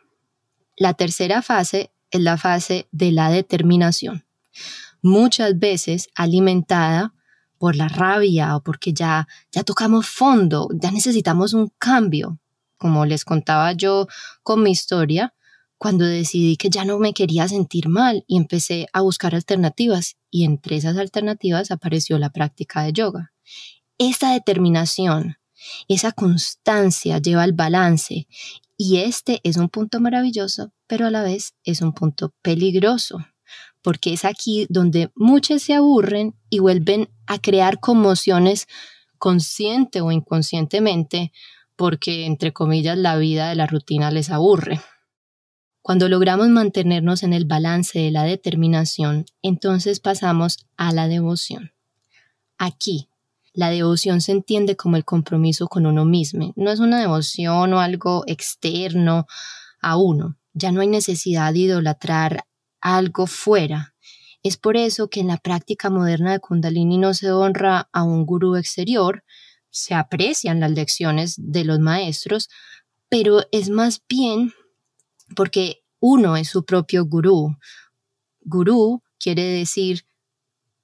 La 0.76 0.94
tercera 0.94 1.42
fase 1.42 1.90
es 2.10 2.20
la 2.20 2.36
fase 2.36 2.88
de 2.92 3.12
la 3.12 3.30
determinación, 3.30 4.24
muchas 5.02 5.58
veces 5.58 6.08
alimentada 6.14 7.14
por 7.58 7.76
la 7.76 7.88
rabia 7.88 8.56
o 8.56 8.62
porque 8.62 8.92
ya, 8.92 9.26
ya 9.50 9.62
tocamos 9.62 10.06
fondo, 10.06 10.68
ya 10.74 10.90
necesitamos 10.90 11.54
un 11.54 11.72
cambio, 11.78 12.38
como 12.76 13.06
les 13.06 13.24
contaba 13.24 13.72
yo 13.72 14.06
con 14.42 14.62
mi 14.62 14.70
historia, 14.70 15.34
cuando 15.78 16.04
decidí 16.04 16.56
que 16.56 16.70
ya 16.70 16.84
no 16.84 16.98
me 16.98 17.12
quería 17.12 17.48
sentir 17.48 17.88
mal 17.88 18.24
y 18.26 18.36
empecé 18.36 18.86
a 18.92 19.02
buscar 19.02 19.34
alternativas 19.34 20.16
y 20.30 20.44
entre 20.44 20.76
esas 20.76 20.96
alternativas 20.96 21.70
apareció 21.70 22.18
la 22.18 22.30
práctica 22.30 22.82
de 22.82 22.92
yoga. 22.92 23.32
Esa 23.98 24.32
determinación, 24.32 25.36
esa 25.88 26.12
constancia 26.12 27.18
lleva 27.18 27.42
al 27.42 27.52
balance 27.52 28.26
y 28.76 28.98
este 28.98 29.40
es 29.42 29.56
un 29.56 29.68
punto 29.68 30.00
maravilloso, 30.00 30.72
pero 30.86 31.06
a 31.06 31.10
la 31.10 31.22
vez 31.22 31.54
es 31.64 31.80
un 31.80 31.92
punto 31.92 32.34
peligroso, 32.42 33.24
porque 33.82 34.12
es 34.12 34.24
aquí 34.24 34.66
donde 34.68 35.10
muchos 35.14 35.62
se 35.62 35.74
aburren 35.74 36.34
y 36.50 36.58
vuelven 36.58 37.08
a 37.26 37.38
crear 37.38 37.80
conmociones 37.80 38.66
consciente 39.18 40.00
o 40.00 40.12
inconscientemente 40.12 41.32
porque, 41.74 42.26
entre 42.26 42.52
comillas, 42.52 42.98
la 42.98 43.16
vida 43.16 43.48
de 43.48 43.54
la 43.54 43.66
rutina 43.66 44.10
les 44.10 44.30
aburre. 44.30 44.80
Cuando 45.82 46.08
logramos 46.08 46.48
mantenernos 46.48 47.22
en 47.22 47.32
el 47.32 47.44
balance 47.44 47.98
de 47.98 48.10
la 48.10 48.24
determinación, 48.24 49.26
entonces 49.42 50.00
pasamos 50.00 50.66
a 50.76 50.92
la 50.92 51.06
devoción. 51.06 51.72
Aquí, 52.58 53.08
la 53.56 53.70
devoción 53.70 54.20
se 54.20 54.32
entiende 54.32 54.76
como 54.76 54.96
el 54.96 55.04
compromiso 55.04 55.66
con 55.66 55.86
uno 55.86 56.04
mismo. 56.04 56.52
No 56.56 56.70
es 56.70 56.78
una 56.78 57.00
devoción 57.00 57.72
o 57.72 57.80
algo 57.80 58.22
externo 58.26 59.26
a 59.80 59.96
uno. 59.96 60.36
Ya 60.52 60.72
no 60.72 60.82
hay 60.82 60.88
necesidad 60.88 61.54
de 61.54 61.60
idolatrar 61.60 62.46
algo 62.82 63.26
fuera. 63.26 63.94
Es 64.42 64.58
por 64.58 64.76
eso 64.76 65.08
que 65.08 65.20
en 65.20 65.28
la 65.28 65.38
práctica 65.38 65.88
moderna 65.88 66.32
de 66.32 66.40
Kundalini 66.40 66.98
no 66.98 67.14
se 67.14 67.32
honra 67.32 67.88
a 67.92 68.02
un 68.02 68.26
gurú 68.26 68.56
exterior, 68.56 69.24
se 69.70 69.94
aprecian 69.94 70.60
las 70.60 70.72
lecciones 70.72 71.34
de 71.38 71.64
los 71.64 71.80
maestros, 71.80 72.50
pero 73.08 73.40
es 73.52 73.70
más 73.70 74.02
bien 74.06 74.52
porque 75.34 75.82
uno 75.98 76.36
es 76.36 76.48
su 76.48 76.66
propio 76.66 77.06
gurú. 77.06 77.56
Gurú 78.42 79.02
quiere 79.18 79.44
decir 79.44 80.04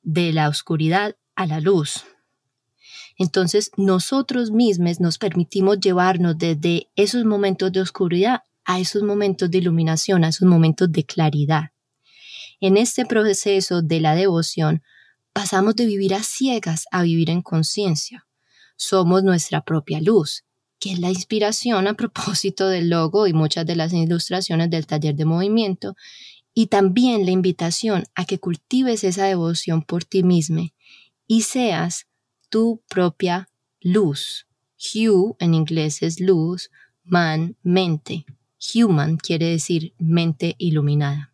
de 0.00 0.32
la 0.32 0.48
oscuridad 0.48 1.16
a 1.34 1.46
la 1.46 1.60
luz. 1.60 2.06
Entonces 3.18 3.70
nosotros 3.76 4.50
mismos 4.50 5.00
nos 5.00 5.18
permitimos 5.18 5.80
llevarnos 5.80 6.38
desde 6.38 6.88
esos 6.96 7.24
momentos 7.24 7.72
de 7.72 7.80
oscuridad 7.80 8.40
a 8.64 8.80
esos 8.80 9.02
momentos 9.02 9.50
de 9.50 9.58
iluminación, 9.58 10.24
a 10.24 10.28
esos 10.28 10.48
momentos 10.48 10.90
de 10.90 11.04
claridad. 11.04 11.70
En 12.60 12.76
este 12.76 13.04
proceso 13.04 13.82
de 13.82 14.00
la 14.00 14.14
devoción 14.14 14.82
pasamos 15.32 15.74
de 15.76 15.86
vivir 15.86 16.14
a 16.14 16.22
ciegas 16.22 16.84
a 16.90 17.02
vivir 17.02 17.30
en 17.30 17.42
conciencia 17.42 18.26
somos 18.82 19.22
nuestra 19.22 19.60
propia 19.60 20.00
luz, 20.00 20.44
que 20.80 20.92
es 20.92 20.98
la 20.98 21.08
inspiración 21.08 21.86
a 21.86 21.94
propósito 22.02 22.68
del 22.68 22.90
logo 22.90 23.26
y 23.26 23.32
muchas 23.32 23.64
de 23.64 23.76
las 23.76 23.92
ilustraciones 23.92 24.70
del 24.70 24.86
taller 24.86 25.14
de 25.14 25.24
movimiento, 25.24 25.94
y 26.54 26.66
también 26.66 27.24
la 27.24 27.30
invitación 27.30 28.04
a 28.14 28.24
que 28.24 28.38
cultives 28.38 29.04
esa 29.04 29.24
devoción 29.24 29.82
por 29.82 30.04
ti 30.04 30.22
mismo 30.22 30.68
y 31.26 31.42
seas 31.42 32.06
tu 32.52 32.82
propia 32.86 33.48
luz. 33.80 34.46
Hue 34.76 35.34
en 35.38 35.54
inglés 35.54 36.02
es 36.02 36.20
luz, 36.20 36.70
man, 37.02 37.56
mente. 37.62 38.26
Human 38.74 39.16
quiere 39.16 39.46
decir 39.46 39.94
mente 39.98 40.54
iluminada. 40.58 41.32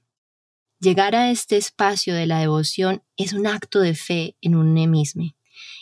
Llegar 0.78 1.16
a 1.16 1.32
este 1.32 1.56
espacio 1.56 2.14
de 2.14 2.26
la 2.26 2.38
devoción 2.38 3.02
es 3.16 3.32
un 3.32 3.48
acto 3.48 3.80
de 3.80 3.96
fe 3.96 4.36
en 4.40 4.54
un 4.54 4.72
mismo 4.74 5.34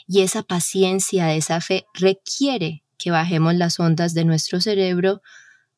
y 0.07 0.23
esa 0.23 0.43
paciencia 0.43 1.27
de 1.27 1.37
esa 1.37 1.61
fe 1.61 1.85
requiere 1.93 2.83
que 2.97 3.11
bajemos 3.11 3.55
las 3.55 3.79
ondas 3.79 4.15
de 4.15 4.25
nuestro 4.25 4.63
cerebro, 4.63 5.21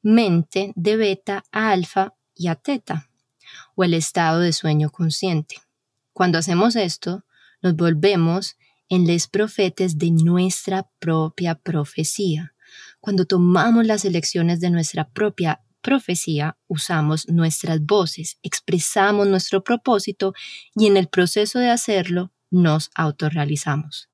mente 0.02 0.72
de 0.76 0.96
beta 0.96 1.42
a 1.50 1.70
alfa 1.70 2.14
y 2.32 2.46
a 2.46 2.54
teta, 2.54 3.10
o 3.74 3.82
el 3.82 3.94
estado 3.94 4.38
de 4.38 4.52
sueño 4.52 4.90
consciente. 4.90 5.56
Cuando 6.12 6.38
hacemos 6.38 6.76
esto, 6.76 7.24
nos 7.60 7.74
volvemos 7.74 8.56
en 8.88 9.06
les 9.06 9.26
profetes 9.28 9.98
de 9.98 10.10
nuestra 10.10 10.88
propia 10.98 11.54
profecía. 11.54 12.54
Cuando 13.00 13.24
tomamos 13.24 13.86
las 13.86 14.04
elecciones 14.04 14.60
de 14.60 14.70
nuestra 14.70 15.08
propia 15.08 15.62
profecía, 15.80 16.58
usamos 16.66 17.28
nuestras 17.28 17.80
voces, 17.84 18.38
expresamos 18.42 19.26
nuestro 19.26 19.62
propósito 19.62 20.34
y 20.74 20.86
en 20.86 20.96
el 20.96 21.08
proceso 21.08 21.58
de 21.58 21.70
hacerlo 21.70 22.32
nos 22.50 22.90
autorrealizamos. 22.94 24.08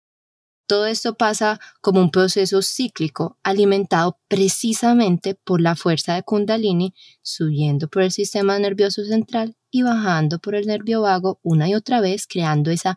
Todo 0.66 0.87
esto 0.87 1.14
pasa 1.14 1.61
como 1.83 2.00
un 2.00 2.11
proceso 2.11 2.62
cíclico 2.62 3.38
alimentado 3.43 4.19
precisamente 4.28 5.35
por 5.35 5.61
la 5.61 5.76
fuerza 5.76 6.14
de 6.14 6.23
Kundalini, 6.23 6.95
subiendo 7.23 7.88
por 7.88 8.02
el 8.02 8.11
sistema 8.11 8.59
nervioso 8.59 9.04
central 9.04 9.57
y 9.71 9.83
bajando 9.83 10.38
por 10.38 10.54
el 10.54 10.66
nervio 10.66 11.02
vago 11.02 11.38
una 11.43 11.69
y 11.69 11.75
otra 11.75 12.00
vez, 12.00 12.26
creando 12.26 12.71
esa 12.71 12.97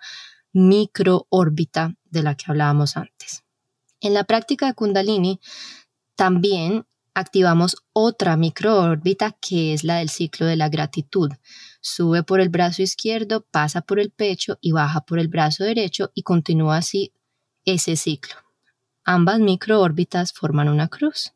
microórbita 0.58 1.96
de 2.06 2.24
la 2.24 2.34
que 2.36 2.46
hablábamos 2.48 2.98
antes. 2.98 3.44
En 4.02 4.16
la 4.16 4.24
práctica 4.24 4.66
de 4.66 4.74
Kundalini 4.74 5.40
también 6.16 6.88
activamos 7.14 7.78
otra 7.94 8.38
microórbita 8.38 9.38
que 9.40 9.74
es 9.74 9.84
la 9.84 9.98
del 9.98 10.10
ciclo 10.10 10.48
de 10.48 10.56
la 10.56 10.70
gratitud. 10.70 11.32
Sube 11.80 12.24
por 12.24 12.42
el 12.42 12.50
brazo 12.50 12.82
izquierdo, 12.82 13.46
pasa 13.52 13.82
por 13.82 14.00
el 14.00 14.10
pecho 14.10 14.58
y 14.60 14.72
baja 14.72 15.02
por 15.02 15.20
el 15.20 15.28
brazo 15.28 15.64
derecho 15.64 16.10
y 16.16 16.24
continúa 16.24 16.78
así 16.78 17.14
ese 17.64 17.96
ciclo. 17.96 18.36
Ambas 19.04 19.40
microórbitas 19.40 20.34
forman 20.34 20.70
una 20.70 20.88
cruz. 20.88 21.34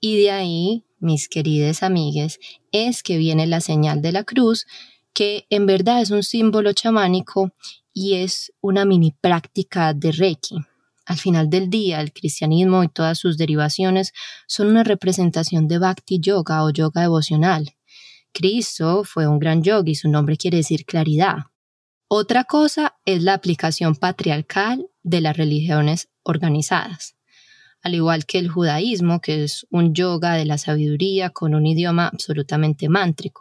Y 0.00 0.22
de 0.22 0.30
ahí, 0.30 0.84
mis 1.00 1.28
queridas 1.28 1.82
amigas, 1.82 2.38
es 2.72 3.02
que 3.02 3.18
viene 3.18 3.46
la 3.46 3.60
señal 3.60 4.00
de 4.00 4.12
la 4.12 4.24
cruz, 4.24 4.66
que 5.12 5.46
en 5.50 5.66
verdad 5.66 6.00
es 6.00 6.10
un 6.10 6.22
símbolo 6.22 6.72
chamánico 6.72 7.52
y 7.98 8.14
es 8.14 8.52
una 8.60 8.84
mini 8.84 9.12
práctica 9.20 9.92
de 9.92 10.12
Reiki. 10.12 10.58
Al 11.04 11.16
final 11.16 11.50
del 11.50 11.68
día, 11.68 12.00
el 12.00 12.12
cristianismo 12.12 12.84
y 12.84 12.88
todas 12.88 13.18
sus 13.18 13.36
derivaciones 13.36 14.12
son 14.46 14.68
una 14.68 14.84
representación 14.84 15.66
de 15.66 15.78
Bhakti 15.78 16.20
Yoga 16.20 16.62
o 16.62 16.70
yoga 16.70 17.00
devocional. 17.00 17.74
Cristo 18.32 19.02
fue 19.02 19.26
un 19.26 19.40
gran 19.40 19.64
yogi, 19.64 19.96
su 19.96 20.08
nombre 20.08 20.36
quiere 20.36 20.58
decir 20.58 20.84
claridad. 20.84 21.38
Otra 22.06 22.44
cosa 22.44 22.94
es 23.04 23.24
la 23.24 23.34
aplicación 23.34 23.96
patriarcal 23.96 24.86
de 25.02 25.20
las 25.20 25.36
religiones 25.36 26.08
organizadas. 26.22 27.16
Al 27.82 27.96
igual 27.96 28.26
que 28.26 28.38
el 28.38 28.48
judaísmo, 28.48 29.20
que 29.20 29.42
es 29.42 29.66
un 29.70 29.92
yoga 29.92 30.34
de 30.34 30.44
la 30.44 30.58
sabiduría 30.58 31.30
con 31.30 31.56
un 31.56 31.66
idioma 31.66 32.06
absolutamente 32.06 32.88
mántrico. 32.88 33.40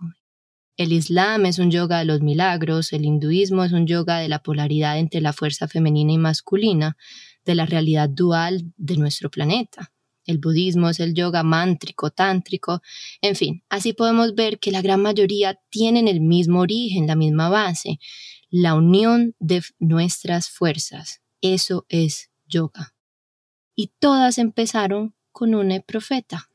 El 0.78 0.94
islam 0.94 1.48
es 1.48 1.58
un 1.58 1.72
yoga 1.72 1.98
de 1.98 2.06
los 2.06 2.22
milagros, 2.22 2.94
el 2.94 3.04
hinduismo 3.04 3.64
es 3.64 3.72
un 3.72 3.88
yoga 3.88 4.20
de 4.20 4.30
la 4.30 4.44
polaridad 4.44 5.00
entre 5.00 5.22
la 5.22 5.34
fuerza 5.34 5.68
femenina 5.68 6.14
y 6.14 6.20
masculina, 6.20 6.98
de 7.46 7.56
la 7.56 7.66
realidad 7.66 8.10
dual 8.10 8.72
de 8.78 8.98
nuestro 8.98 9.32
planeta. 9.32 9.92
El 10.26 10.38
budismo 10.38 10.90
es 10.90 11.00
el 11.00 11.16
yoga 11.16 11.42
mántrico, 11.42 12.12
tántrico, 12.12 12.82
en 13.22 13.36
fin, 13.36 13.64
así 13.70 13.94
podemos 13.94 14.36
ver 14.36 14.60
que 14.60 14.72
la 14.72 14.84
gran 14.84 15.02
mayoría 15.02 15.60
tienen 15.70 16.08
el 16.08 16.22
mismo 16.22 16.60
origen, 16.60 17.08
la 17.08 17.16
misma 17.16 17.50
base, 17.50 18.00
la 18.52 18.76
unión 18.76 19.36
de 19.40 19.64
nuestras 19.80 20.50
fuerzas. 20.50 21.22
Eso 21.42 21.88
es 21.90 22.30
yoga. 22.46 22.94
Y 23.74 23.94
todas 24.00 24.38
empezaron 24.38 25.16
con 25.32 25.56
un 25.56 25.84
profeta, 25.88 26.52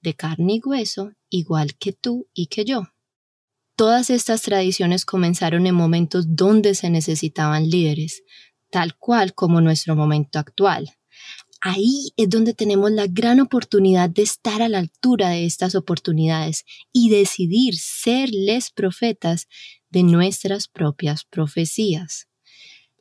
de 0.00 0.14
carne 0.14 0.54
y 0.54 0.60
hueso, 0.64 1.12
igual 1.28 1.76
que 1.76 1.92
tú 1.92 2.28
y 2.34 2.46
que 2.46 2.64
yo. 2.64 2.91
Todas 3.76 4.10
estas 4.10 4.42
tradiciones 4.42 5.04
comenzaron 5.04 5.66
en 5.66 5.74
momentos 5.74 6.36
donde 6.36 6.74
se 6.74 6.90
necesitaban 6.90 7.70
líderes, 7.70 8.22
tal 8.70 8.96
cual 8.98 9.34
como 9.34 9.60
nuestro 9.60 9.96
momento 9.96 10.38
actual. 10.38 10.90
Ahí 11.60 12.12
es 12.16 12.28
donde 12.28 12.54
tenemos 12.54 12.90
la 12.90 13.06
gran 13.06 13.38
oportunidad 13.40 14.10
de 14.10 14.22
estar 14.22 14.62
a 14.62 14.68
la 14.68 14.78
altura 14.78 15.30
de 15.30 15.46
estas 15.46 15.74
oportunidades 15.74 16.64
y 16.92 17.08
decidir 17.08 17.76
ser 17.76 18.30
les 18.32 18.70
profetas 18.70 19.46
de 19.88 20.02
nuestras 20.02 20.66
propias 20.66 21.24
profecías, 21.24 22.28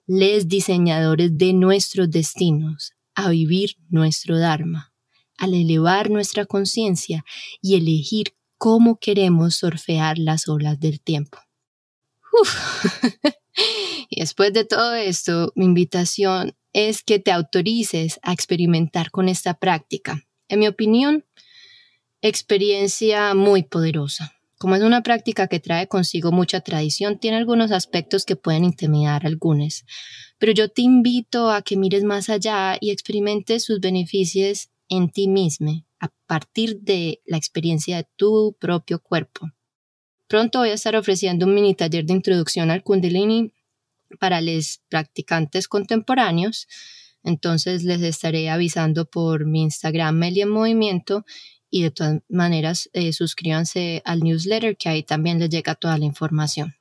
les 0.05 0.47
diseñadores 0.47 1.37
de 1.37 1.53
nuestros 1.53 2.11
destinos, 2.11 2.93
a 3.15 3.29
vivir 3.29 3.77
nuestro 3.89 4.37
Dharma, 4.37 4.93
al 5.37 5.53
elevar 5.53 6.09
nuestra 6.09 6.45
conciencia 6.45 7.25
y 7.61 7.75
elegir 7.75 8.35
cómo 8.61 8.99
queremos 8.99 9.55
surfear 9.55 10.19
las 10.19 10.47
olas 10.47 10.79
del 10.79 11.01
tiempo. 11.01 11.39
y 14.07 14.19
después 14.19 14.53
de 14.53 14.65
todo 14.65 14.93
esto, 14.93 15.51
mi 15.55 15.65
invitación 15.65 16.55
es 16.71 17.01
que 17.01 17.17
te 17.17 17.31
autorices 17.31 18.19
a 18.21 18.33
experimentar 18.33 19.09
con 19.09 19.29
esta 19.29 19.55
práctica. 19.55 20.21
En 20.47 20.59
mi 20.59 20.67
opinión, 20.67 21.25
experiencia 22.21 23.33
muy 23.33 23.63
poderosa. 23.63 24.31
Como 24.59 24.75
es 24.75 24.83
una 24.83 25.01
práctica 25.01 25.47
que 25.47 25.59
trae 25.59 25.87
consigo 25.87 26.31
mucha 26.31 26.61
tradición, 26.61 27.17
tiene 27.17 27.37
algunos 27.37 27.71
aspectos 27.71 28.25
que 28.25 28.35
pueden 28.35 28.63
intimidar 28.63 29.25
a 29.25 29.27
algunos, 29.27 29.85
pero 30.37 30.51
yo 30.51 30.69
te 30.69 30.83
invito 30.83 31.49
a 31.49 31.63
que 31.63 31.77
mires 31.77 32.03
más 32.03 32.29
allá 32.29 32.77
y 32.79 32.91
experimentes 32.91 33.63
sus 33.63 33.79
beneficios 33.79 34.69
en 34.87 35.09
ti 35.09 35.27
mismo, 35.27 35.83
a 36.01 36.09
partir 36.25 36.81
de 36.81 37.21
la 37.25 37.37
experiencia 37.37 37.97
de 37.97 38.07
tu 38.17 38.57
propio 38.59 38.99
cuerpo. 38.99 39.49
Pronto 40.27 40.59
voy 40.59 40.69
a 40.69 40.73
estar 40.73 40.95
ofreciendo 40.95 41.45
un 41.45 41.53
mini 41.53 41.75
taller 41.75 42.05
de 42.05 42.13
introducción 42.13 42.71
al 42.71 42.83
Kundalini 42.83 43.53
para 44.19 44.41
los 44.41 44.81
practicantes 44.89 45.67
contemporáneos. 45.67 46.67
Entonces 47.23 47.83
les 47.83 48.01
estaré 48.01 48.49
avisando 48.49 49.05
por 49.05 49.45
mi 49.45 49.61
Instagram 49.61 50.17
Meli 50.17 50.41
en 50.41 50.49
Movimiento 50.49 51.23
y 51.69 51.83
de 51.83 51.91
todas 51.91 52.21
maneras 52.27 52.89
eh, 52.93 53.13
suscríbanse 53.13 54.01
al 54.03 54.21
newsletter 54.21 54.75
que 54.77 54.89
ahí 54.89 55.03
también 55.03 55.39
les 55.39 55.49
llega 55.49 55.75
toda 55.75 55.97
la 55.99 56.05
información. 56.05 56.73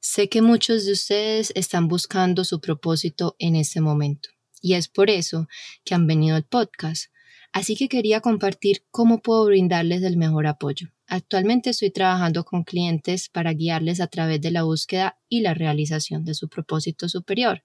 Sé 0.00 0.28
que 0.28 0.42
muchos 0.42 0.84
de 0.84 0.92
ustedes 0.92 1.52
están 1.54 1.86
buscando 1.86 2.44
su 2.44 2.60
propósito 2.60 3.36
en 3.38 3.54
este 3.54 3.80
momento 3.80 4.30
y 4.60 4.74
es 4.74 4.88
por 4.88 5.10
eso 5.10 5.46
que 5.84 5.94
han 5.94 6.08
venido 6.08 6.34
al 6.34 6.44
podcast. 6.44 7.11
Así 7.52 7.76
que 7.76 7.88
quería 7.88 8.20
compartir 8.20 8.84
cómo 8.90 9.20
puedo 9.20 9.44
brindarles 9.44 10.02
el 10.02 10.16
mejor 10.16 10.46
apoyo. 10.46 10.88
Actualmente 11.06 11.70
estoy 11.70 11.90
trabajando 11.90 12.44
con 12.44 12.64
clientes 12.64 13.28
para 13.28 13.52
guiarles 13.52 14.00
a 14.00 14.06
través 14.06 14.40
de 14.40 14.50
la 14.50 14.62
búsqueda 14.62 15.18
y 15.28 15.40
la 15.40 15.52
realización 15.52 16.24
de 16.24 16.34
su 16.34 16.48
propósito 16.48 17.08
superior, 17.08 17.62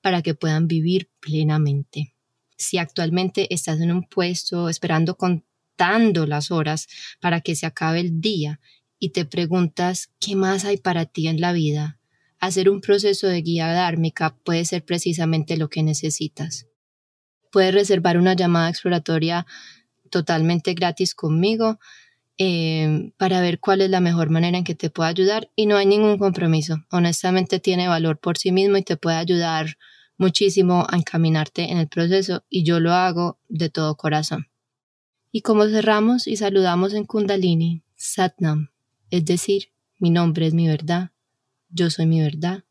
para 0.00 0.22
que 0.22 0.34
puedan 0.34 0.66
vivir 0.66 1.10
plenamente. 1.20 2.14
Si 2.56 2.78
actualmente 2.78 3.52
estás 3.52 3.80
en 3.80 3.92
un 3.92 4.08
puesto 4.08 4.68
esperando 4.68 5.16
con 5.16 5.44
las 6.26 6.50
horas 6.50 6.88
para 7.20 7.40
que 7.40 7.54
se 7.54 7.66
acabe 7.66 8.00
el 8.00 8.20
día 8.20 8.60
y 8.98 9.10
te 9.10 9.24
preguntas 9.24 10.10
qué 10.18 10.34
más 10.34 10.64
hay 10.64 10.76
para 10.76 11.06
ti 11.06 11.28
en 11.28 11.40
la 11.40 11.52
vida, 11.52 11.98
hacer 12.40 12.68
un 12.68 12.80
proceso 12.80 13.28
de 13.28 13.42
guía 13.42 13.68
dármica 13.68 14.36
puede 14.44 14.64
ser 14.64 14.84
precisamente 14.84 15.56
lo 15.56 15.68
que 15.68 15.82
necesitas. 15.82 16.66
Puedes 17.50 17.74
reservar 17.74 18.18
una 18.18 18.34
llamada 18.34 18.68
exploratoria 18.68 19.46
totalmente 20.10 20.74
gratis 20.74 21.14
conmigo 21.14 21.78
em, 22.36 23.12
para 23.16 23.40
ver 23.40 23.58
cuál 23.60 23.80
es 23.80 23.90
la 23.90 24.00
mejor 24.00 24.30
manera 24.30 24.58
en 24.58 24.64
que 24.64 24.74
te 24.74 24.90
pueda 24.90 25.08
ayudar 25.08 25.50
y 25.56 25.66
no 25.66 25.76
hay 25.76 25.86
ningún 25.86 26.18
compromiso. 26.18 26.84
Honestamente 26.90 27.60
tiene 27.60 27.88
valor 27.88 28.18
por 28.18 28.38
sí 28.38 28.52
mismo 28.52 28.76
y 28.76 28.82
te 28.82 28.96
puede 28.96 29.16
ayudar 29.16 29.76
muchísimo 30.16 30.86
a 30.88 30.96
encaminarte 30.96 31.70
en 31.70 31.78
el 31.78 31.88
proceso 31.88 32.44
y 32.50 32.64
yo 32.64 32.80
lo 32.80 32.92
hago 32.92 33.38
de 33.48 33.70
todo 33.70 33.96
corazón. 33.96 34.48
Y 35.30 35.42
como 35.42 35.66
cerramos 35.66 36.26
y 36.26 36.36
saludamos 36.36 36.94
en 36.94 37.04
Kundalini, 37.04 37.82
Satnam, 37.96 38.70
es 39.10 39.24
decir, 39.24 39.70
mi 39.98 40.10
nombre 40.10 40.46
es 40.46 40.54
mi 40.54 40.66
verdad, 40.68 41.10
yo 41.70 41.90
soy 41.90 42.06
mi 42.06 42.20
verdad, 42.20 42.64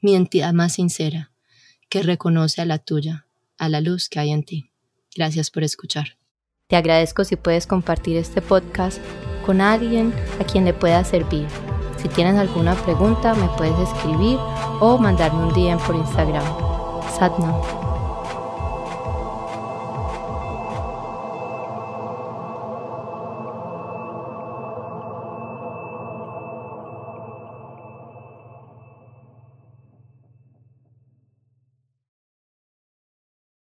mi 0.00 0.14
entidad 0.14 0.52
más 0.52 0.74
sincera, 0.74 1.32
que 1.88 2.02
reconoce 2.02 2.60
a 2.60 2.64
la 2.64 2.78
tuya, 2.78 3.26
a 3.62 3.68
la 3.68 3.80
luz 3.80 4.08
que 4.08 4.18
hay 4.18 4.32
en 4.32 4.42
ti. 4.42 4.72
Gracias 5.14 5.50
por 5.52 5.62
escuchar. 5.62 6.18
Te 6.66 6.74
agradezco 6.74 7.22
si 7.22 7.36
puedes 7.36 7.68
compartir 7.68 8.16
este 8.16 8.42
podcast 8.42 8.98
con 9.46 9.60
alguien 9.60 10.12
a 10.40 10.44
quien 10.44 10.64
le 10.64 10.74
pueda 10.74 11.04
servir. 11.04 11.46
Si 11.96 12.08
tienes 12.08 12.36
alguna 12.36 12.74
pregunta, 12.74 13.34
me 13.34 13.46
puedes 13.56 13.78
escribir 13.88 14.36
o 14.80 14.98
mandarme 14.98 15.44
un 15.44 15.52
DM 15.52 15.78
por 15.86 15.94
Instagram. 15.94 16.44
Satnam. 17.16 17.91